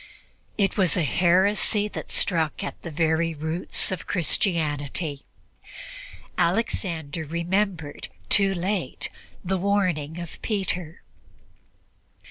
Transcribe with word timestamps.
It 0.57 0.77
was 0.77 0.97
a 0.97 1.03
heresy 1.03 1.87
that 1.89 2.09
struck 2.09 2.63
at 2.63 2.81
the 2.81 2.89
very 2.89 3.35
roots 3.35 3.91
of 3.91 4.07
Christianity. 4.07 5.25
Alexander 6.39 7.23
remembered, 7.23 8.07
too 8.27 8.55
late, 8.55 9.09
the 9.45 9.59
warning 9.59 10.17
of 10.17 10.41
Peter. 10.41 11.03